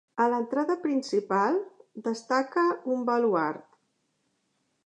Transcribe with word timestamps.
A 0.23 0.25
l'entrada 0.33 0.75
principal 0.85 1.59
destaca 2.09 2.65
un 2.97 3.07
baluard. 3.11 3.65